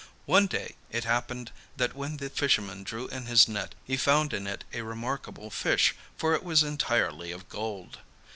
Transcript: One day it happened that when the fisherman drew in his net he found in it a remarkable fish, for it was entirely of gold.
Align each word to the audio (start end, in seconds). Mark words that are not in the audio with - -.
One 0.25 0.47
day 0.47 0.77
it 0.89 1.03
happened 1.03 1.51
that 1.77 1.93
when 1.95 2.17
the 2.17 2.31
fisherman 2.31 2.81
drew 2.81 3.07
in 3.09 3.27
his 3.27 3.47
net 3.47 3.75
he 3.85 3.97
found 3.97 4.33
in 4.33 4.47
it 4.47 4.63
a 4.73 4.81
remarkable 4.81 5.51
fish, 5.51 5.93
for 6.17 6.33
it 6.33 6.43
was 6.43 6.63
entirely 6.63 7.31
of 7.31 7.47
gold. 7.49 7.99